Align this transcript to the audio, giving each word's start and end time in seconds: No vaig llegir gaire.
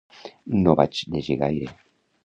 No 0.63 0.75
vaig 0.81 1.03
llegir 1.17 1.41
gaire. 1.47 1.73